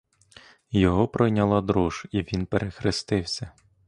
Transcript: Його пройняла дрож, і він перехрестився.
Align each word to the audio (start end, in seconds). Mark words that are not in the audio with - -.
Його 0.71 1.07
пройняла 1.07 1.61
дрож, 1.61 2.05
і 2.11 2.21
він 2.21 2.45
перехрестився. 2.45 3.51